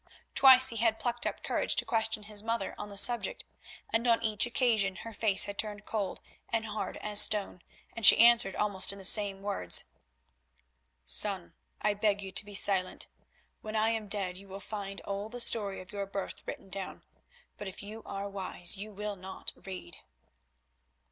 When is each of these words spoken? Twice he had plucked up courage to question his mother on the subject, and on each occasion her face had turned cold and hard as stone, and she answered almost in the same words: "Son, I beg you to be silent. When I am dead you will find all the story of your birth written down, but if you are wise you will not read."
Twice 0.33 0.69
he 0.69 0.77
had 0.77 0.99
plucked 0.99 1.27
up 1.27 1.43
courage 1.43 1.75
to 1.75 1.85
question 1.85 2.23
his 2.23 2.41
mother 2.41 2.73
on 2.75 2.89
the 2.89 2.97
subject, 2.97 3.43
and 3.93 4.07
on 4.07 4.23
each 4.23 4.47
occasion 4.47 4.95
her 5.05 5.13
face 5.13 5.45
had 5.45 5.59
turned 5.59 5.85
cold 5.85 6.21
and 6.49 6.65
hard 6.65 6.97
as 7.03 7.21
stone, 7.21 7.61
and 7.95 8.03
she 8.03 8.17
answered 8.17 8.55
almost 8.55 8.91
in 8.91 8.97
the 8.97 9.05
same 9.05 9.43
words: 9.43 9.83
"Son, 11.05 11.53
I 11.83 11.93
beg 11.93 12.19
you 12.23 12.31
to 12.31 12.45
be 12.45 12.55
silent. 12.55 13.05
When 13.61 13.75
I 13.75 13.89
am 13.91 14.07
dead 14.07 14.39
you 14.39 14.47
will 14.47 14.59
find 14.59 15.01
all 15.01 15.29
the 15.29 15.39
story 15.39 15.81
of 15.81 15.91
your 15.91 16.07
birth 16.07 16.41
written 16.47 16.71
down, 16.71 17.03
but 17.55 17.67
if 17.67 17.83
you 17.83 18.01
are 18.03 18.27
wise 18.27 18.77
you 18.77 18.91
will 18.91 19.15
not 19.15 19.53
read." 19.55 19.97